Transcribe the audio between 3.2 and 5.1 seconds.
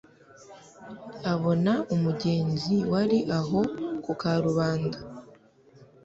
aho ku karubanda